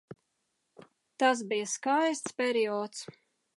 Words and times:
Tas 1.25 1.45
bija 1.53 1.69
skaists 1.73 2.35
periods. 2.41 3.07